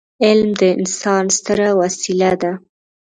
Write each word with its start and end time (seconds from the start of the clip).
علم 0.25 0.49
د 0.61 0.63
انسان 0.79 1.23
ستره 1.37 1.69
وسيله 1.81 2.31
ده. 2.41 2.51